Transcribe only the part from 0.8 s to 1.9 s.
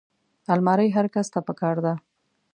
هر کس ته پکار